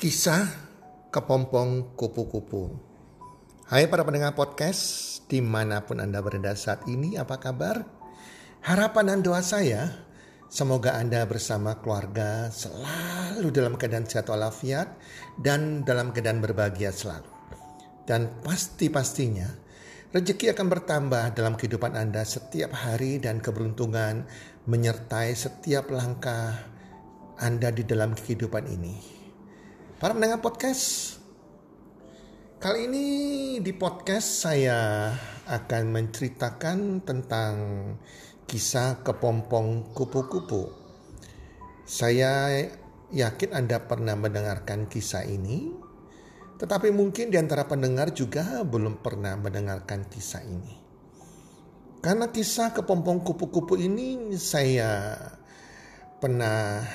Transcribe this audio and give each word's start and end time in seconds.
Kisah 0.00 0.48
Kepompong 1.12 1.92
Kupu-Kupu 1.92 2.72
Hai 3.68 3.84
para 3.84 4.00
pendengar 4.00 4.32
podcast 4.32 4.80
di 5.28 5.44
mana 5.44 5.84
pun 5.84 6.00
Anda 6.00 6.24
berada 6.24 6.56
saat 6.56 6.88
ini 6.88 7.20
apa 7.20 7.36
kabar? 7.36 7.84
Harapan 8.64 9.12
dan 9.12 9.20
doa 9.20 9.44
saya 9.44 10.08
semoga 10.48 10.96
Anda 10.96 11.28
bersama 11.28 11.84
keluarga 11.84 12.48
selalu 12.48 13.52
dalam 13.52 13.76
keadaan 13.76 14.08
sehat 14.08 14.32
walafiat 14.32 14.88
dan 15.36 15.84
dalam 15.84 16.16
keadaan 16.16 16.40
berbahagia 16.40 16.96
selalu. 16.96 17.28
Dan 18.08 18.40
pasti-pastinya 18.40 19.52
rezeki 20.16 20.56
akan 20.56 20.80
bertambah 20.80 21.36
dalam 21.36 21.60
kehidupan 21.60 21.92
Anda 21.92 22.24
setiap 22.24 22.72
hari 22.72 23.20
dan 23.20 23.44
keberuntungan 23.44 24.24
menyertai 24.64 25.36
setiap 25.36 25.92
langkah 25.92 26.56
Anda 27.36 27.68
di 27.68 27.84
dalam 27.84 28.16
kehidupan 28.16 28.64
ini. 28.64 29.19
Para 30.00 30.16
pendengar 30.16 30.40
podcast, 30.40 31.20
kali 32.56 32.88
ini 32.88 33.06
di 33.60 33.68
podcast 33.76 34.48
saya 34.48 35.12
akan 35.44 35.92
menceritakan 35.92 37.04
tentang 37.04 37.54
kisah 38.48 39.04
kepompong 39.04 39.92
kupu-kupu. 39.92 40.72
Saya 41.84 42.64
yakin 43.12 43.52
Anda 43.52 43.84
pernah 43.84 44.16
mendengarkan 44.16 44.88
kisah 44.88 45.28
ini, 45.28 45.68
tetapi 46.56 46.88
mungkin 46.96 47.28
di 47.28 47.36
antara 47.36 47.68
pendengar 47.68 48.16
juga 48.16 48.64
belum 48.64 49.04
pernah 49.04 49.36
mendengarkan 49.36 50.08
kisah 50.08 50.40
ini. 50.48 50.80
Karena 52.00 52.32
kisah 52.32 52.72
kepompong 52.72 53.20
kupu-kupu 53.20 53.76
ini 53.76 54.32
saya 54.40 55.12
pernah 56.24 56.88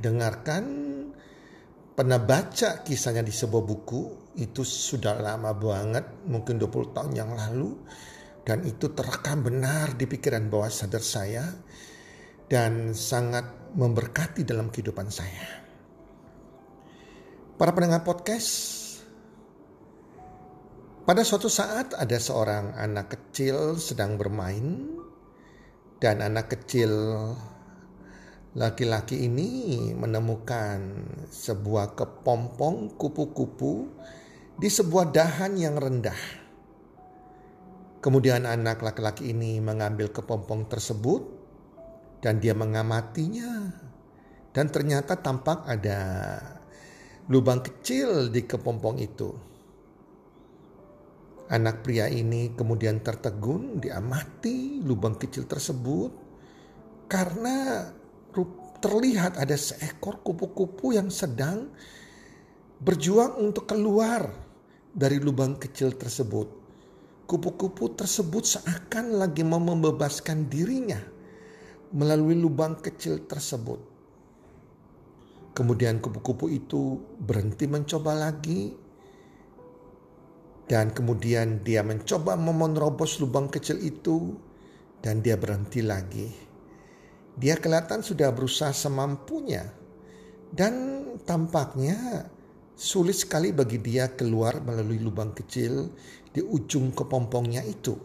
dengarkan 0.00 0.95
pernah 1.96 2.20
baca 2.20 2.84
kisahnya 2.84 3.24
di 3.24 3.32
sebuah 3.32 3.64
buku 3.64 4.00
itu 4.36 4.60
sudah 4.60 5.16
lama 5.16 5.56
banget 5.56 6.28
mungkin 6.28 6.60
20 6.60 6.92
tahun 6.92 7.12
yang 7.16 7.32
lalu 7.32 7.72
dan 8.44 8.60
itu 8.68 8.92
terekam 8.92 9.40
benar 9.40 9.96
di 9.96 10.04
pikiran 10.04 10.52
bawah 10.52 10.68
sadar 10.68 11.00
saya 11.00 11.48
dan 12.52 12.92
sangat 12.92 13.72
memberkati 13.74 14.46
dalam 14.46 14.70
kehidupan 14.70 15.08
saya. 15.10 15.66
Para 17.56 17.72
pendengar 17.72 18.04
podcast, 18.04 18.52
pada 21.08 21.24
suatu 21.24 21.48
saat 21.48 21.96
ada 21.96 22.18
seorang 22.20 22.76
anak 22.76 23.16
kecil 23.16 23.80
sedang 23.80 24.20
bermain 24.20 24.84
dan 25.98 26.20
anak 26.20 26.52
kecil 26.52 26.92
Laki-laki 28.56 29.28
ini 29.28 29.92
menemukan 29.92 30.80
sebuah 31.28 31.92
kepompong 31.92 32.96
kupu-kupu 32.96 33.84
di 34.56 34.72
sebuah 34.72 35.12
dahan 35.12 35.60
yang 35.60 35.76
rendah. 35.76 36.16
Kemudian 38.00 38.48
anak 38.48 38.80
laki-laki 38.80 39.36
ini 39.36 39.60
mengambil 39.60 40.08
kepompong 40.08 40.72
tersebut 40.72 41.20
dan 42.24 42.40
dia 42.40 42.56
mengamatinya. 42.56 43.76
Dan 44.56 44.72
ternyata 44.72 45.20
tampak 45.20 45.68
ada 45.68 46.00
lubang 47.28 47.60
kecil 47.60 48.32
di 48.32 48.40
kepompong 48.48 48.96
itu. 49.04 49.36
Anak 51.52 51.84
pria 51.84 52.08
ini 52.08 52.56
kemudian 52.56 53.04
tertegun, 53.04 53.84
diamati 53.84 54.80
lubang 54.80 55.20
kecil 55.20 55.44
tersebut 55.44 56.08
karena 57.04 57.84
terlihat 58.82 59.40
ada 59.40 59.56
seekor 59.56 60.20
kupu-kupu 60.20 60.92
yang 60.92 61.08
sedang 61.08 61.72
berjuang 62.82 63.40
untuk 63.40 63.64
keluar 63.64 64.28
dari 64.92 65.16
lubang 65.16 65.56
kecil 65.56 65.96
tersebut. 65.96 66.64
Kupu-kupu 67.26 67.96
tersebut 67.96 68.44
seakan 68.46 69.18
lagi 69.18 69.42
mau 69.42 69.58
membebaskan 69.58 70.46
dirinya 70.46 71.00
melalui 71.90 72.38
lubang 72.38 72.78
kecil 72.78 73.24
tersebut. 73.26 73.80
Kemudian 75.56 75.98
kupu-kupu 76.04 76.52
itu 76.52 77.00
berhenti 77.16 77.64
mencoba 77.64 78.12
lagi 78.12 78.76
dan 80.66 80.92
kemudian 80.92 81.64
dia 81.64 81.80
mencoba 81.80 82.36
memenerobos 82.36 83.18
lubang 83.22 83.48
kecil 83.48 83.80
itu 83.80 84.36
dan 85.00 85.24
dia 85.24 85.38
berhenti 85.40 85.80
lagi. 85.80 86.45
Dia 87.36 87.60
kelihatan 87.60 88.00
sudah 88.00 88.32
berusaha 88.32 88.72
semampunya 88.72 89.68
dan 90.48 91.04
tampaknya 91.28 92.24
sulit 92.76 93.16
sekali 93.16 93.52
bagi 93.52 93.76
dia 93.80 94.12
keluar 94.16 94.60
melalui 94.64 95.00
lubang 95.00 95.36
kecil 95.36 95.92
di 96.32 96.40
ujung 96.40 96.96
kepompongnya 96.96 97.60
itu. 97.64 97.96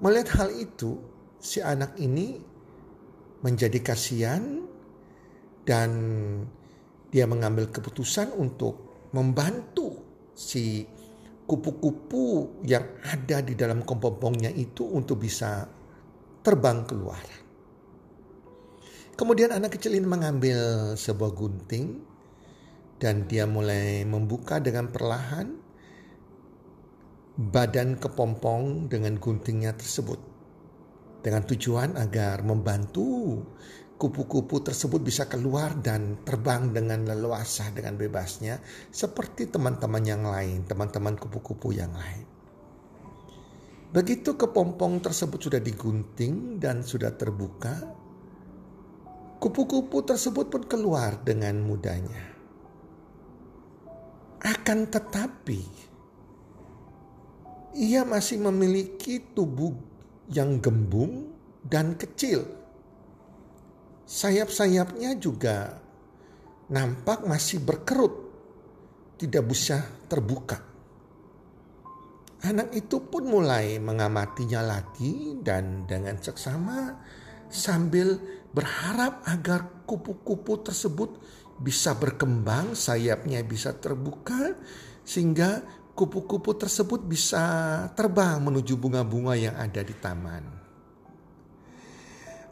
Melihat 0.00 0.28
hal 0.36 0.50
itu, 0.52 1.00
si 1.40 1.60
anak 1.60 1.96
ini 2.00 2.40
menjadi 3.44 3.80
kasihan 3.84 4.64
dan 5.64 5.90
dia 7.12 7.28
mengambil 7.28 7.68
keputusan 7.68 8.32
untuk 8.36 9.08
membantu 9.12 10.00
si 10.32 10.84
kupu-kupu 11.44 12.60
yang 12.64 12.84
ada 13.04 13.44
di 13.44 13.52
dalam 13.52 13.84
kepompongnya 13.84 14.48
itu 14.48 14.88
untuk 14.88 15.20
bisa 15.20 15.68
terbang 16.40 16.84
keluar. 16.88 17.43
Kemudian 19.14 19.54
anak 19.54 19.78
kecil 19.78 19.94
ini 19.94 20.10
mengambil 20.10 20.58
sebuah 20.98 21.38
gunting 21.38 22.02
dan 22.98 23.30
dia 23.30 23.46
mulai 23.46 24.02
membuka 24.02 24.58
dengan 24.58 24.90
perlahan 24.90 25.54
badan 27.38 27.94
kepompong 27.98 28.90
dengan 28.90 29.14
guntingnya 29.22 29.74
tersebut. 29.78 30.18
Dengan 31.22 31.46
tujuan 31.46 31.94
agar 31.94 32.42
membantu 32.42 33.38
kupu-kupu 33.94 34.66
tersebut 34.66 34.98
bisa 34.98 35.30
keluar 35.30 35.78
dan 35.78 36.18
terbang 36.26 36.74
dengan 36.74 37.06
leluasa 37.06 37.70
dengan 37.70 37.94
bebasnya 37.94 38.58
seperti 38.90 39.46
teman-teman 39.46 40.02
yang 40.02 40.26
lain, 40.26 40.66
teman-teman 40.66 41.14
kupu-kupu 41.14 41.70
yang 41.70 41.94
lain. 41.94 42.26
Begitu 43.94 44.34
kepompong 44.34 44.98
tersebut 44.98 45.38
sudah 45.38 45.62
digunting 45.62 46.58
dan 46.58 46.82
sudah 46.82 47.14
terbuka, 47.14 48.03
Kupu-kupu 49.38 50.00
tersebut 50.04 50.48
pun 50.48 50.62
keluar 50.64 51.20
dengan 51.20 51.60
mudahnya. 51.60 52.34
Akan 54.44 54.88
tetapi, 54.88 55.60
ia 57.74 58.04
masih 58.04 58.38
memiliki 58.44 59.20
tubuh 59.32 59.72
yang 60.28 60.60
gembung 60.60 61.32
dan 61.64 61.96
kecil. 61.96 62.44
Sayap-sayapnya 64.04 65.16
juga 65.16 65.80
nampak 66.68 67.24
masih 67.24 67.60
berkerut, 67.64 68.14
tidak 69.16 69.48
bisa 69.48 69.80
terbuka. 70.08 70.60
Anak 72.44 72.76
itu 72.76 73.00
pun 73.00 73.24
mulai 73.24 73.80
mengamatinya 73.80 74.60
lagi 74.60 75.40
dan 75.40 75.88
dengan 75.88 76.20
seksama 76.20 77.00
sambil 77.48 78.20
berharap 78.54 79.26
agar 79.26 79.84
kupu-kupu 79.84 80.62
tersebut 80.62 81.18
bisa 81.58 81.98
berkembang, 81.98 82.78
sayapnya 82.78 83.42
bisa 83.42 83.74
terbuka 83.74 84.54
sehingga 85.02 85.62
kupu-kupu 85.94 86.54
tersebut 86.54 87.02
bisa 87.02 87.42
terbang 87.98 88.38
menuju 88.38 88.78
bunga-bunga 88.78 89.34
yang 89.34 89.54
ada 89.58 89.82
di 89.82 89.94
taman. 89.98 90.44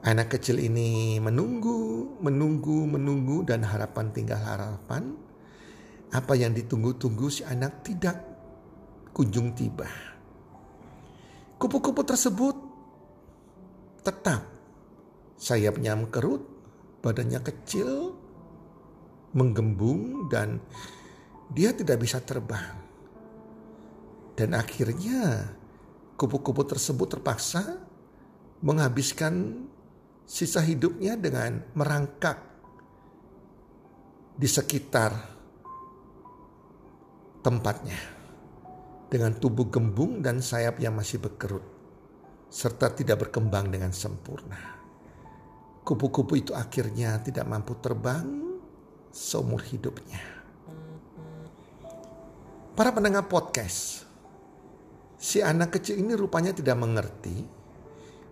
Anak 0.02 0.34
kecil 0.34 0.58
ini 0.58 1.22
menunggu, 1.22 2.18
menunggu, 2.18 2.90
menunggu 2.90 3.46
dan 3.46 3.62
harapan 3.62 4.10
tinggal 4.10 4.42
harapan. 4.42 5.14
Apa 6.10 6.34
yang 6.34 6.52
ditunggu-tunggu 6.52 7.30
si 7.30 7.46
anak 7.46 7.86
tidak 7.86 8.18
kunjung 9.14 9.54
tiba. 9.54 9.86
Kupu-kupu 11.56 12.02
tersebut 12.02 12.58
tetap 14.02 14.51
sayapnya 15.42 15.98
mengkerut, 15.98 16.46
badannya 17.02 17.42
kecil, 17.42 18.14
menggembung 19.34 20.30
dan 20.30 20.62
dia 21.50 21.74
tidak 21.74 21.98
bisa 21.98 22.22
terbang. 22.22 22.78
Dan 24.38 24.54
akhirnya 24.54 25.50
kupu-kupu 26.14 26.62
tersebut 26.62 27.18
terpaksa 27.18 27.82
menghabiskan 28.62 29.66
sisa 30.22 30.62
hidupnya 30.62 31.18
dengan 31.18 31.66
merangkak 31.74 32.38
di 34.38 34.46
sekitar 34.46 35.12
tempatnya 37.42 37.98
dengan 39.10 39.34
tubuh 39.36 39.68
gembung 39.68 40.22
dan 40.24 40.40
sayap 40.40 40.78
yang 40.78 40.96
masih 40.96 41.20
berkerut 41.20 41.66
serta 42.48 42.92
tidak 42.94 43.28
berkembang 43.28 43.68
dengan 43.68 43.92
sempurna. 43.92 44.81
Kupu-kupu 45.82 46.38
itu 46.38 46.54
akhirnya 46.54 47.18
tidak 47.18 47.42
mampu 47.42 47.74
terbang 47.82 48.22
seumur 49.10 49.66
hidupnya. 49.66 50.22
Para 52.72 52.94
pendengar 52.94 53.26
podcast, 53.26 54.06
si 55.18 55.42
anak 55.42 55.76
kecil 55.76 55.98
ini 55.98 56.14
rupanya 56.14 56.54
tidak 56.54 56.78
mengerti 56.78 57.34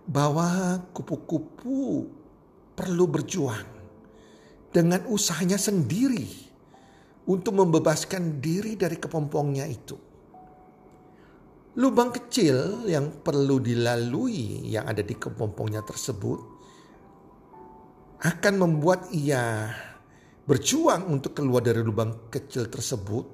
bahwa 0.07 0.79
kupu-kupu 0.95 2.07
perlu 2.73 3.05
berjuang 3.05 3.67
dengan 4.71 5.05
usahanya 5.11 5.59
sendiri 5.59 6.25
untuk 7.27 7.53
membebaskan 7.53 8.39
diri 8.39 8.79
dari 8.79 8.95
kepompongnya 8.97 9.67
itu. 9.67 9.95
Lubang 11.79 12.11
kecil 12.11 12.87
yang 12.91 13.23
perlu 13.23 13.63
dilalui 13.63 14.67
yang 14.67 14.87
ada 14.91 14.99
di 14.99 15.15
kepompongnya 15.15 15.79
tersebut 15.87 16.50
akan 18.21 18.53
membuat 18.61 19.09
ia 19.09 19.73
berjuang 20.45 21.09
untuk 21.09 21.33
keluar 21.33 21.65
dari 21.65 21.81
lubang 21.81 22.29
kecil 22.29 22.69
tersebut 22.69 23.25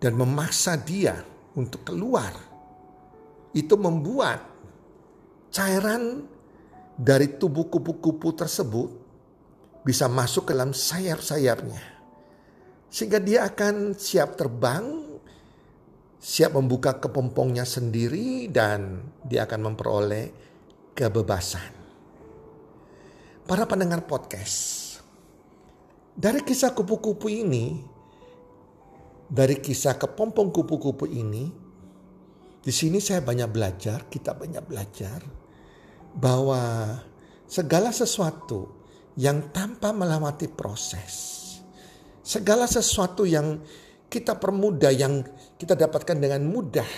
dan 0.00 0.16
memaksa 0.16 0.80
dia 0.80 1.20
untuk 1.52 1.84
keluar. 1.84 2.32
Itu 3.52 3.76
membuat 3.76 4.40
cairan 5.52 6.24
dari 6.96 7.36
tubuh 7.36 7.68
kupu-kupu 7.68 8.32
tersebut 8.32 8.88
bisa 9.84 10.08
masuk 10.08 10.48
ke 10.48 10.52
dalam 10.56 10.72
sayap-sayapnya. 10.72 12.00
Sehingga 12.88 13.20
dia 13.20 13.44
akan 13.44 13.92
siap 13.92 14.40
terbang, 14.40 15.04
siap 16.16 16.56
membuka 16.56 16.96
kepompongnya 16.96 17.68
sendiri 17.68 18.48
dan 18.48 19.04
dia 19.20 19.44
akan 19.44 19.72
memperoleh 19.72 20.32
kebebasan. 20.96 21.79
Para 23.46 23.66
pendengar 23.66 24.06
podcast, 24.06 24.98
dari 26.14 26.40
kisah 26.42 26.74
kupu-kupu 26.74 27.28
ini 27.30 27.80
dari 29.30 29.62
kisah 29.62 29.94
kepompong 29.94 30.50
kupu-kupu 30.50 31.06
ini, 31.06 31.46
di 32.60 32.72
sini 32.74 32.98
saya 32.98 33.22
banyak 33.22 33.46
belajar, 33.46 34.10
kita 34.10 34.34
banyak 34.34 34.66
belajar 34.66 35.22
bahwa 36.18 36.98
segala 37.46 37.94
sesuatu 37.94 38.82
yang 39.14 39.54
tanpa 39.54 39.94
melewati 39.94 40.50
proses, 40.50 41.38
segala 42.26 42.66
sesuatu 42.66 43.22
yang 43.22 43.62
kita 44.10 44.34
permudah, 44.34 44.90
yang 44.90 45.22
kita 45.54 45.78
dapatkan 45.78 46.18
dengan 46.18 46.42
mudah 46.50 46.90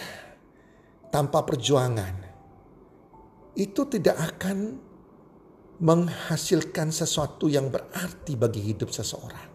tanpa 1.13 1.45
perjuangan, 1.45 2.17
itu 3.61 3.85
tidak 3.93 4.17
akan 4.17 4.81
menghasilkan 5.83 6.95
sesuatu 6.95 7.51
yang 7.51 7.67
berarti 7.67 8.39
bagi 8.39 8.63
hidup 8.71 8.95
seseorang, 8.95 9.51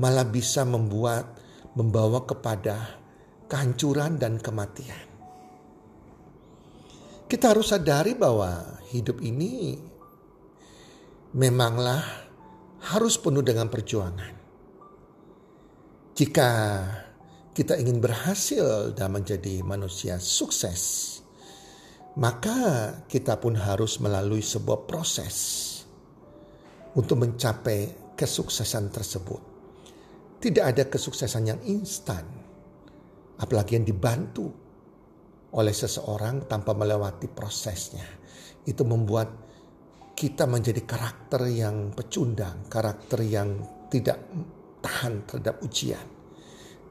malah 0.00 0.24
bisa 0.24 0.64
membuat 0.64 1.36
membawa 1.76 2.24
kepada 2.24 2.96
kehancuran 3.44 4.16
dan 4.16 4.40
kematian. 4.40 5.04
Kita 7.28 7.52
harus 7.52 7.70
sadari 7.70 8.16
bahwa 8.16 8.80
hidup 8.90 9.20
ini 9.20 9.76
memanglah 11.36 12.02
harus 12.90 13.20
penuh 13.20 13.44
dengan 13.44 13.68
perjuangan. 13.68 14.34
Jika 16.16 16.50
kita 17.52 17.76
ingin 17.76 18.00
berhasil 18.00 18.96
dan 18.96 19.12
menjadi 19.12 19.60
manusia 19.60 20.16
sukses, 20.16 21.19
maka 22.20 22.58
kita 23.08 23.40
pun 23.40 23.56
harus 23.56 23.96
melalui 23.96 24.44
sebuah 24.44 24.84
proses 24.84 25.36
untuk 26.92 27.24
mencapai 27.24 28.12
kesuksesan 28.12 28.92
tersebut. 28.92 29.42
Tidak 30.40 30.64
ada 30.64 30.84
kesuksesan 30.84 31.44
yang 31.48 31.60
instan. 31.64 32.24
Apalagi 33.40 33.80
yang 33.80 33.88
dibantu 33.88 34.52
oleh 35.56 35.72
seseorang 35.72 36.44
tanpa 36.44 36.76
melewati 36.76 37.24
prosesnya. 37.32 38.04
Itu 38.68 38.84
membuat 38.84 39.28
kita 40.12 40.44
menjadi 40.44 40.84
karakter 40.84 41.48
yang 41.48 41.96
pecundang, 41.96 42.68
karakter 42.68 43.24
yang 43.24 43.56
tidak 43.88 44.20
tahan 44.84 45.24
terhadap 45.24 45.64
ujian, 45.64 46.04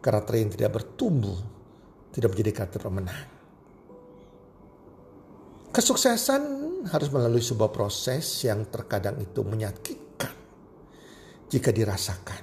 karakter 0.02 0.42
yang 0.42 0.50
tidak 0.50 0.74
bertumbuh, 0.74 1.38
tidak 2.10 2.34
menjadi 2.34 2.52
karakter 2.66 2.82
pemenang. 2.82 3.39
Kesuksesan 5.70 6.44
harus 6.90 7.10
melalui 7.14 7.46
sebuah 7.46 7.70
proses 7.70 8.26
yang 8.42 8.66
terkadang 8.74 9.22
itu 9.22 9.46
menyakitkan 9.46 10.34
jika 11.46 11.70
dirasakan 11.70 12.42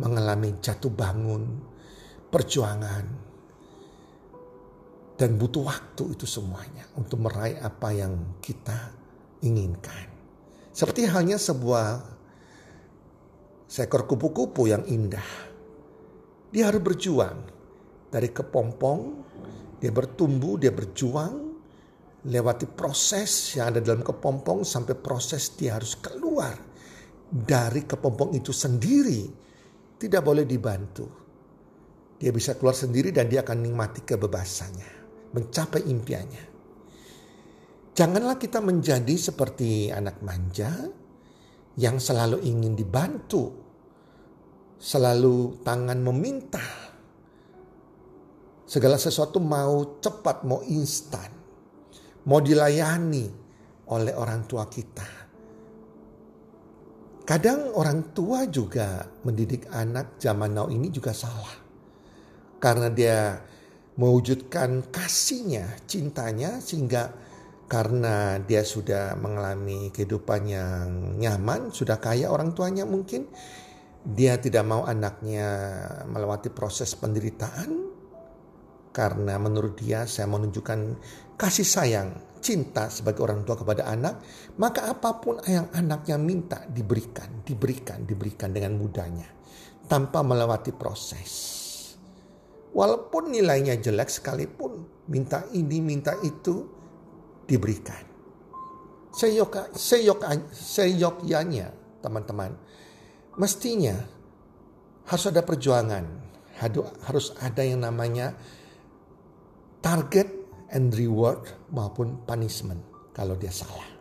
mengalami 0.00 0.56
jatuh 0.64 0.88
bangun, 0.88 1.44
perjuangan, 2.32 3.04
dan 5.20 5.30
butuh 5.36 5.60
waktu 5.68 6.16
itu 6.16 6.24
semuanya 6.24 6.88
untuk 6.96 7.20
meraih 7.20 7.60
apa 7.60 7.92
yang 7.92 8.40
kita 8.40 8.96
inginkan. 9.44 10.08
Seperti 10.72 11.04
halnya 11.04 11.36
sebuah 11.36 12.00
seekor 13.68 14.08
kupu-kupu 14.08 14.72
yang 14.72 14.88
indah. 14.88 15.52
Dia 16.48 16.72
harus 16.72 16.80
berjuang 16.80 17.44
dari 18.08 18.32
kepompong, 18.32 19.00
dia 19.84 19.92
bertumbuh, 19.92 20.56
dia 20.56 20.72
berjuang, 20.72 21.51
lewati 22.22 22.70
proses 22.70 23.58
yang 23.58 23.74
ada 23.74 23.80
dalam 23.82 24.06
kepompong 24.06 24.62
sampai 24.62 24.94
proses 24.94 25.58
dia 25.58 25.74
harus 25.74 25.98
keluar 25.98 26.54
dari 27.32 27.88
kepompong 27.88 28.36
itu 28.36 28.52
sendiri 28.52 29.24
tidak 29.96 30.22
boleh 30.22 30.44
dibantu. 30.44 31.06
Dia 32.20 32.30
bisa 32.30 32.54
keluar 32.54 32.76
sendiri 32.76 33.10
dan 33.10 33.26
dia 33.26 33.42
akan 33.42 33.58
nikmati 33.66 34.06
kebebasannya, 34.06 34.90
mencapai 35.34 35.82
impiannya. 35.90 36.44
Janganlah 37.96 38.38
kita 38.38 38.62
menjadi 38.62 39.14
seperti 39.18 39.90
anak 39.90 40.22
manja 40.22 40.70
yang 41.74 41.98
selalu 41.98 42.38
ingin 42.46 42.78
dibantu, 42.78 43.50
selalu 44.78 45.64
tangan 45.66 45.98
meminta. 45.98 46.62
Segala 48.70 48.96
sesuatu 48.96 49.42
mau 49.42 49.98
cepat, 49.98 50.46
mau 50.46 50.62
instan, 50.62 51.41
mau 52.28 52.38
dilayani 52.38 53.26
oleh 53.90 54.14
orang 54.14 54.46
tua 54.46 54.66
kita 54.70 55.22
Kadang 57.22 57.70
orang 57.78 58.10
tua 58.10 58.50
juga 58.50 59.06
mendidik 59.22 59.70
anak 59.70 60.18
zaman 60.18 60.58
now 60.58 60.66
ini 60.66 60.90
juga 60.90 61.14
salah. 61.14 61.54
Karena 62.58 62.90
dia 62.90 63.38
mewujudkan 63.94 64.90
kasihnya, 64.90 65.70
cintanya 65.86 66.58
sehingga 66.58 67.14
karena 67.70 68.42
dia 68.42 68.66
sudah 68.66 69.14
mengalami 69.14 69.94
kehidupan 69.94 70.40
yang 70.50 70.86
nyaman, 71.14 71.70
sudah 71.70 72.02
kaya 72.02 72.26
orang 72.26 72.58
tuanya 72.58 72.82
mungkin, 72.82 73.30
dia 74.02 74.34
tidak 74.42 74.66
mau 74.66 74.82
anaknya 74.82 75.46
melewati 76.10 76.50
proses 76.50 76.90
penderitaan 76.98 77.81
karena 78.92 79.40
menurut 79.40 79.80
dia 79.80 80.04
saya 80.04 80.28
menunjukkan 80.28 81.00
kasih 81.40 81.66
sayang 81.66 82.08
cinta 82.42 82.90
sebagai 82.90 83.22
orang 83.22 83.46
tua 83.46 83.54
kepada 83.56 83.86
anak, 83.88 84.20
maka 84.58 84.90
apa 84.90 85.22
pun 85.22 85.38
yang 85.46 85.70
anaknya 85.72 86.18
minta 86.18 86.66
diberikan, 86.66 87.40
diberikan, 87.46 88.02
diberikan 88.02 88.50
dengan 88.50 88.76
mudahnya 88.76 89.30
tanpa 89.86 90.20
melewati 90.20 90.74
proses. 90.74 91.30
Walaupun 92.74 93.30
nilainya 93.30 93.78
jelek 93.78 94.10
sekalipun, 94.10 95.04
minta 95.08 95.46
ini, 95.54 95.78
minta 95.78 96.18
itu 96.24 96.66
diberikan. 97.44 98.10
Seyok, 99.12 99.76
seyok, 99.76 100.24
seyogyanya 100.50 101.68
teman-teman, 102.00 102.56
mestinya 103.36 104.00
harus 105.04 105.24
ada 105.28 105.44
perjuangan, 105.44 106.04
harus 107.04 107.36
ada 107.44 107.60
yang 107.60 107.84
namanya 107.84 108.32
target 109.82 110.30
and 110.72 110.94
reward 110.94 111.42
maupun 111.74 112.22
punishment 112.24 112.80
kalau 113.12 113.36
dia 113.36 113.52
salah. 113.52 113.92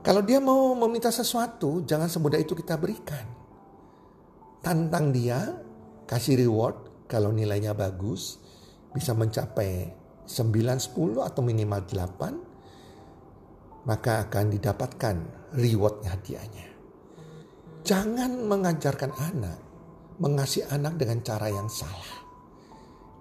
Kalau 0.00 0.24
dia 0.24 0.40
mau 0.40 0.72
meminta 0.72 1.12
sesuatu, 1.12 1.84
jangan 1.84 2.08
semudah 2.08 2.40
itu 2.40 2.56
kita 2.56 2.80
berikan. 2.80 3.20
Tantang 4.64 5.12
dia, 5.12 5.60
kasih 6.08 6.48
reward 6.48 7.04
kalau 7.04 7.28
nilainya 7.36 7.76
bagus, 7.76 8.40
bisa 8.96 9.12
mencapai 9.12 9.92
9, 10.24 10.96
10 10.96 11.20
atau 11.20 11.44
minimal 11.44 11.84
8, 11.84 13.84
maka 13.84 14.24
akan 14.24 14.46
didapatkan 14.56 15.16
reward 15.60 16.00
hadiahnya. 16.08 16.72
Jangan 17.84 18.40
mengajarkan 18.48 19.12
anak, 19.20 19.60
mengasihi 20.16 20.64
anak 20.68 20.96
dengan 20.96 21.20
cara 21.20 21.52
yang 21.52 21.68
salah. 21.68 22.29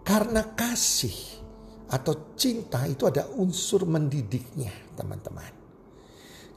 Karena 0.09 0.41
kasih 0.57 1.13
atau 1.93 2.33
cinta 2.33 2.81
itu 2.89 3.05
ada 3.05 3.29
unsur 3.37 3.85
mendidiknya, 3.85 4.73
teman-teman. 4.97 5.53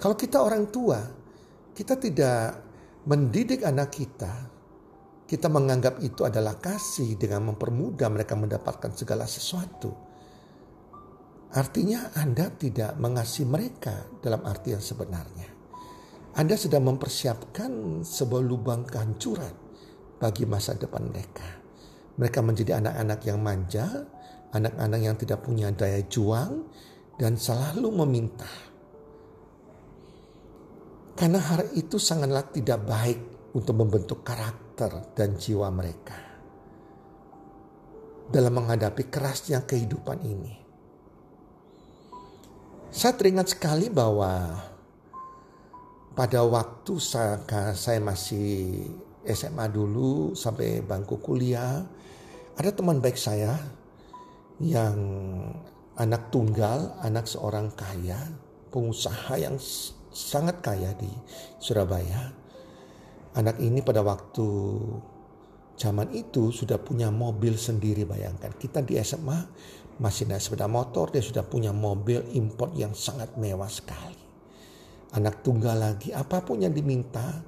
Kalau 0.01 0.17
kita 0.17 0.41
orang 0.41 0.73
tua, 0.73 1.05
kita 1.77 2.01
tidak 2.01 2.57
mendidik 3.05 3.61
anak 3.69 3.93
kita, 3.93 4.49
kita 5.29 5.53
menganggap 5.53 6.01
itu 6.01 6.25
adalah 6.25 6.57
kasih 6.57 7.21
dengan 7.21 7.53
mempermudah 7.53 8.09
mereka 8.09 8.41
mendapatkan 8.41 8.97
segala 8.97 9.29
sesuatu. 9.29 9.93
Artinya 11.53 12.17
Anda 12.17 12.49
tidak 12.57 12.97
mengasihi 12.97 13.45
mereka 13.45 14.09
dalam 14.25 14.49
arti 14.49 14.73
yang 14.73 14.81
sebenarnya. 14.81 15.49
Anda 16.41 16.57
sedang 16.57 16.89
mempersiapkan 16.89 18.01
sebuah 18.01 18.41
lubang 18.41 18.89
kehancuran 18.89 19.53
bagi 20.17 20.49
masa 20.49 20.73
depan 20.73 21.05
mereka. 21.05 21.62
Mereka 22.21 22.45
menjadi 22.45 22.81
anak-anak 22.83 23.21
yang 23.25 23.39
manja, 23.41 23.87
anak-anak 24.53 25.01
yang 25.01 25.17
tidak 25.17 25.41
punya 25.45 25.73
daya 25.73 26.05
juang, 26.07 26.69
dan 27.17 27.37
selalu 27.41 27.89
meminta. 28.05 28.49
Karena 31.17 31.39
hal 31.39 31.73
itu 31.77 31.97
sangatlah 32.01 32.49
tidak 32.51 32.83
baik 32.85 33.21
untuk 33.53 33.77
membentuk 33.77 34.25
karakter 34.25 35.13
dan 35.13 35.37
jiwa 35.37 35.69
mereka 35.69 36.33
dalam 38.33 38.57
menghadapi 38.57 39.13
kerasnya 39.13 39.63
kehidupan 39.69 40.19
ini. 40.25 40.55
Saya 42.89 43.13
teringat 43.17 43.53
sekali 43.53 43.93
bahwa 43.93 44.57
pada 46.13 46.41
waktu 46.45 46.93
saya, 47.01 47.41
saya 47.77 48.01
masih 48.01 48.85
SMA 49.23 49.71
dulu 49.71 50.35
sampai 50.35 50.83
bangku 50.83 51.23
kuliah, 51.23 51.83
ada 52.59 52.71
teman 52.75 52.99
baik 52.99 53.17
saya 53.17 53.55
yang 54.59 54.99
anak 55.97 56.33
tunggal, 56.35 56.97
anak 57.01 57.27
seorang 57.31 57.71
kaya, 57.73 58.19
pengusaha 58.73 59.39
yang 59.39 59.57
sangat 60.13 60.61
kaya 60.61 60.93
di 60.99 61.11
Surabaya. 61.63 62.33
Anak 63.33 63.57
ini 63.65 63.81
pada 63.81 64.05
waktu 64.05 64.45
zaman 65.81 66.13
itu 66.13 66.53
sudah 66.53 66.77
punya 66.77 67.09
mobil 67.09 67.57
sendiri 67.57 68.05
bayangkan. 68.05 68.53
Kita 68.53 68.85
di 68.85 69.01
SMA 69.01 69.39
masih 69.99 70.29
naik 70.29 70.43
sepeda 70.45 70.69
motor, 70.69 71.09
dia 71.13 71.25
sudah 71.25 71.45
punya 71.45 71.73
mobil 71.73 72.21
import 72.37 72.77
yang 72.77 72.93
sangat 72.93 73.37
mewah 73.41 73.69
sekali. 73.69 74.21
Anak 75.13 75.45
tunggal 75.45 75.77
lagi, 75.77 76.13
apa 76.13 76.41
pun 76.41 76.61
yang 76.65 76.73
diminta, 76.73 77.45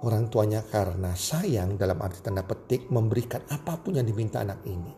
orang 0.00 0.32
tuanya 0.32 0.64
karena 0.64 1.12
sayang 1.12 1.76
dalam 1.76 2.00
arti 2.00 2.24
tanda 2.24 2.40
petik 2.40 2.88
memberikan 2.88 3.44
apa 3.52 3.76
pun 3.76 4.00
yang 4.00 4.06
diminta 4.08 4.40
anak 4.40 4.64
ini. 4.64 4.92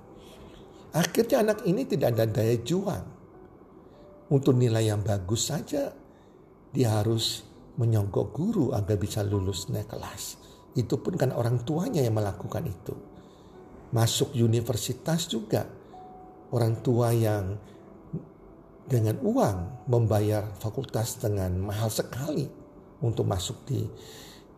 Akhirnya 0.93 1.43
anak 1.43 1.65
ini 1.67 1.83
tidak 1.89 2.15
ada 2.15 2.25
daya 2.29 2.57
juang. 2.61 3.05
Untuk 4.33 4.57
nilai 4.57 4.89
yang 4.89 5.05
bagus 5.05 5.53
saja, 5.53 5.93
dia 6.73 6.89
harus 6.89 7.45
menyogok 7.77 8.33
guru 8.33 8.67
agar 8.73 8.97
bisa 8.97 9.21
lulus 9.25 9.69
naik 9.69 9.93
kelas. 9.93 10.41
Itu 10.73 11.01
pun 11.01 11.17
kan 11.21 11.33
orang 11.37 11.65
tuanya 11.65 12.01
yang 12.01 12.17
melakukan 12.17 12.65
itu. 12.65 12.95
Masuk 13.93 14.33
universitas 14.37 15.29
juga 15.29 15.69
orang 16.53 16.81
tua 16.81 17.13
yang 17.13 17.57
dengan 18.89 19.21
uang 19.21 19.89
membayar 19.89 20.53
fakultas 20.61 21.21
dengan 21.21 21.57
mahal 21.61 21.89
sekali 21.89 22.45
untuk 23.01 23.25
masuk 23.29 23.65
di 23.69 23.85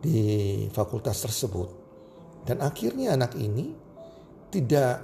di 0.05 0.21
fakultas 0.69 1.25
tersebut. 1.25 1.69
Dan 2.45 2.61
akhirnya 2.61 3.17
anak 3.17 3.33
ini 3.41 3.73
tidak 4.53 5.01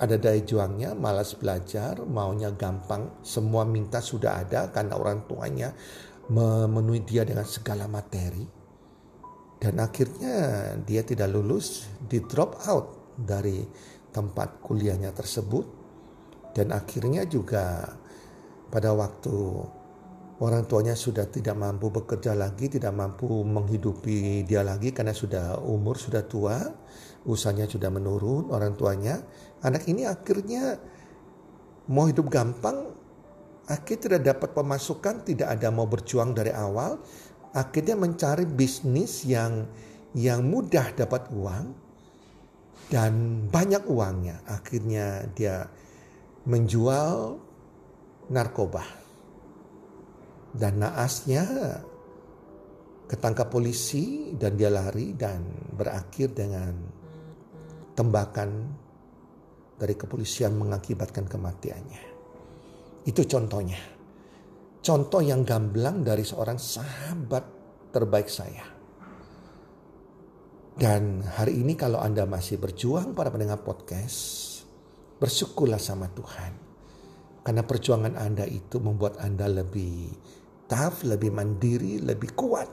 ada 0.00 0.16
daya 0.16 0.40
juangnya, 0.40 0.96
malas 0.96 1.36
belajar, 1.36 2.00
maunya 2.08 2.48
gampang, 2.56 3.20
semua 3.20 3.68
minta 3.68 4.00
sudah 4.00 4.40
ada 4.40 4.72
karena 4.72 4.96
orang 4.96 5.28
tuanya 5.28 5.76
memenuhi 6.32 7.04
dia 7.04 7.28
dengan 7.28 7.44
segala 7.44 7.84
materi. 7.84 8.48
Dan 9.60 9.78
akhirnya 9.78 10.34
dia 10.82 11.04
tidak 11.04 11.30
lulus, 11.30 11.86
di 12.08 12.18
drop 12.24 12.64
out 12.66 13.14
dari 13.14 13.62
tempat 14.10 14.58
kuliahnya 14.64 15.14
tersebut 15.14 15.82
dan 16.52 16.72
akhirnya 16.76 17.24
juga 17.24 17.96
pada 18.68 18.92
waktu 18.92 19.36
orang 20.42 20.66
tuanya 20.66 20.98
sudah 20.98 21.30
tidak 21.30 21.54
mampu 21.54 21.94
bekerja 21.94 22.34
lagi, 22.34 22.66
tidak 22.66 22.90
mampu 22.90 23.46
menghidupi 23.46 24.42
dia 24.42 24.66
lagi 24.66 24.90
karena 24.90 25.14
sudah 25.14 25.62
umur 25.62 25.94
sudah 25.94 26.26
tua, 26.26 26.58
usahanya 27.22 27.70
sudah 27.70 27.94
menurun 27.94 28.50
orang 28.50 28.74
tuanya. 28.74 29.22
Anak 29.62 29.86
ini 29.86 30.02
akhirnya 30.02 30.82
mau 31.86 32.10
hidup 32.10 32.26
gampang, 32.26 32.90
akhirnya 33.70 34.02
tidak 34.02 34.22
dapat 34.34 34.50
pemasukan, 34.50 35.14
tidak 35.22 35.48
ada 35.54 35.70
mau 35.70 35.86
berjuang 35.86 36.34
dari 36.34 36.50
awal, 36.50 36.98
akhirnya 37.54 37.94
mencari 37.94 38.42
bisnis 38.42 39.22
yang 39.22 39.70
yang 40.18 40.42
mudah 40.42 40.90
dapat 40.98 41.30
uang, 41.30 41.70
dan 42.90 43.46
banyak 43.46 43.86
uangnya. 43.86 44.42
Akhirnya 44.50 45.22
dia 45.38 45.70
menjual 46.44 47.38
narkoba. 48.26 49.01
Dan 50.52 50.84
naasnya 50.84 51.44
ketangkap 53.08 53.48
polisi 53.52 54.32
dan 54.36 54.56
dia 54.56 54.72
lari 54.72 55.12
dan 55.16 55.44
berakhir 55.72 56.32
dengan 56.32 56.72
tembakan 57.92 58.50
dari 59.76 59.94
kepolisian 59.98 60.56
mengakibatkan 60.56 61.28
kematiannya. 61.28 62.02
Itu 63.04 63.26
contohnya. 63.26 63.80
Contoh 64.82 65.22
yang 65.22 65.46
gamblang 65.46 66.02
dari 66.02 66.26
seorang 66.26 66.58
sahabat 66.58 67.44
terbaik 67.94 68.26
saya. 68.26 68.66
Dan 70.72 71.20
hari 71.22 71.60
ini 71.60 71.76
kalau 71.76 72.00
Anda 72.00 72.24
masih 72.24 72.56
berjuang 72.56 73.12
para 73.12 73.28
pendengar 73.28 73.60
podcast, 73.60 74.48
bersyukurlah 75.20 75.78
sama 75.78 76.08
Tuhan. 76.10 76.52
Karena 77.44 77.62
perjuangan 77.62 78.16
Anda 78.16 78.48
itu 78.48 78.80
membuat 78.80 79.20
Anda 79.20 79.46
lebih 79.52 80.10
tough, 80.72 81.04
lebih 81.04 81.28
mandiri, 81.28 82.00
lebih 82.00 82.32
kuat. 82.32 82.68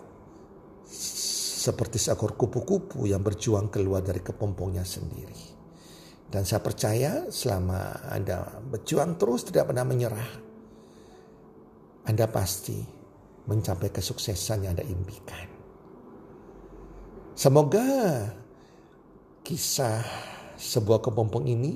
Seperti 1.60 2.00
seekor 2.00 2.39
kupu-kupu 2.39 3.03
yang 3.03 3.20
berjuang 3.20 3.68
keluar 3.68 4.00
dari 4.00 4.24
kepompongnya 4.24 4.88
sendiri. 4.88 5.60
Dan 6.32 6.48
saya 6.48 6.63
percaya 6.63 7.27
selama 7.27 8.08
Anda 8.08 8.63
berjuang 8.63 9.20
terus 9.20 9.44
tidak 9.44 9.75
pernah 9.75 9.84
menyerah. 9.84 10.32
Anda 12.08 12.25
pasti 12.32 12.79
mencapai 13.51 13.91
kesuksesan 13.91 14.63
yang 14.63 14.79
Anda 14.79 14.88
impikan. 14.88 15.48
Semoga 17.36 17.84
kisah 19.44 20.00
sebuah 20.56 21.03
kepompong 21.03 21.44
ini 21.51 21.75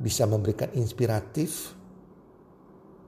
bisa 0.00 0.24
memberikan 0.24 0.72
inspiratif 0.72 1.75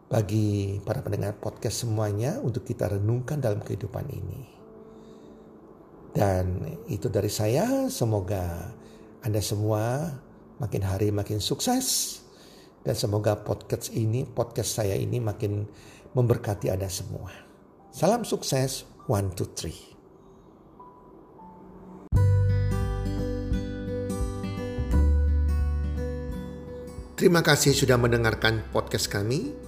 bagi 0.08 0.80
para 0.88 1.04
pendengar 1.04 1.36
podcast 1.36 1.84
semuanya 1.84 2.40
untuk 2.40 2.64
kita 2.64 2.88
renungkan 2.88 3.44
dalam 3.44 3.60
kehidupan 3.60 4.08
ini. 4.08 4.42
Dan 6.16 6.64
itu 6.88 7.12
dari 7.12 7.28
saya, 7.28 7.92
semoga 7.92 8.72
Anda 9.20 9.44
semua 9.44 10.16
makin 10.56 10.80
hari 10.80 11.12
makin 11.12 11.38
sukses 11.44 12.18
dan 12.88 12.96
semoga 12.96 13.36
podcast 13.36 13.92
ini, 13.92 14.24
podcast 14.24 14.80
saya 14.80 14.96
ini 14.96 15.20
makin 15.20 15.68
memberkati 16.16 16.72
Anda 16.72 16.88
semua. 16.88 17.28
Salam 17.92 18.24
sukses, 18.24 18.88
one, 19.12 19.28
two, 19.36 19.44
three. 19.52 19.76
Terima 27.18 27.42
kasih 27.42 27.76
sudah 27.76 28.00
mendengarkan 28.00 28.64
podcast 28.72 29.10
kami. 29.10 29.67